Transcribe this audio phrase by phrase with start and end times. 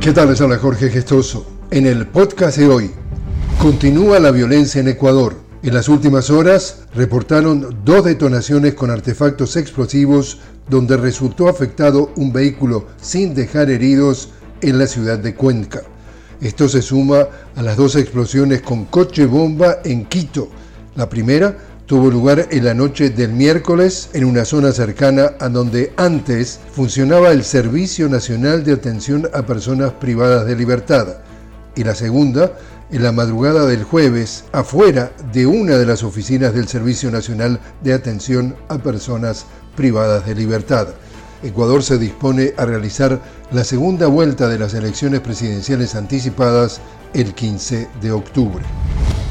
[0.00, 0.30] ¿Qué tal?
[0.30, 1.46] Les habla Jorge Gestoso.
[1.70, 2.90] En el podcast de hoy,
[3.60, 5.36] continúa la violencia en Ecuador.
[5.62, 10.38] En las últimas horas reportaron dos detonaciones con artefactos explosivos
[10.70, 14.30] donde resultó afectado un vehículo sin dejar heridos
[14.62, 15.82] en la ciudad de Cuenca.
[16.40, 20.48] Esto se suma a las dos explosiones con coche bomba en Quito.
[20.96, 21.58] La primera
[21.90, 27.32] tuvo lugar en la noche del miércoles en una zona cercana a donde antes funcionaba
[27.32, 31.16] el Servicio Nacional de Atención a Personas Privadas de Libertad
[31.74, 32.52] y la segunda
[32.92, 37.92] en la madrugada del jueves afuera de una de las oficinas del Servicio Nacional de
[37.92, 40.90] Atención a Personas Privadas de Libertad.
[41.42, 43.20] Ecuador se dispone a realizar
[43.50, 46.80] la segunda vuelta de las elecciones presidenciales anticipadas
[47.14, 48.62] el 15 de octubre.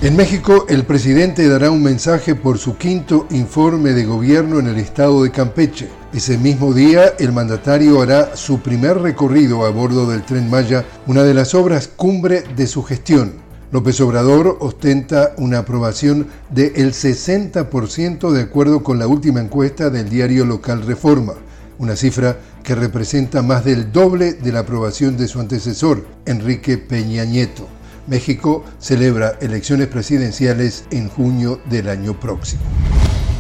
[0.01, 4.77] En México, el presidente dará un mensaje por su quinto informe de gobierno en el
[4.77, 5.89] estado de Campeche.
[6.13, 11.23] Ese mismo día, el mandatario hará su primer recorrido a bordo del tren Maya, una
[11.23, 13.33] de las obras cumbre de su gestión.
[13.73, 20.45] López Obrador ostenta una aprobación del 60% de acuerdo con la última encuesta del diario
[20.45, 21.33] local Reforma,
[21.77, 27.25] una cifra que representa más del doble de la aprobación de su antecesor, Enrique Peña
[27.25, 27.78] Nieto.
[28.09, 32.61] México celebra elecciones presidenciales en junio del año próximo.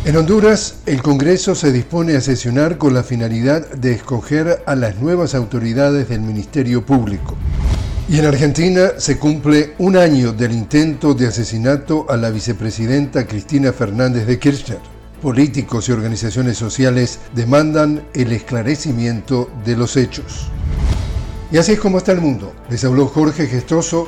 [0.05, 4.95] En Honduras, el Congreso se dispone a sesionar con la finalidad de escoger a las
[4.97, 7.35] nuevas autoridades del Ministerio Público.
[8.07, 13.73] Y en Argentina se cumple un año del intento de asesinato a la vicepresidenta Cristina
[13.73, 14.79] Fernández de Kirchner.
[15.21, 20.47] Políticos y organizaciones sociales demandan el esclarecimiento de los hechos.
[21.51, 22.53] Y así es como está el mundo.
[22.69, 24.07] Les habló Jorge Gestoso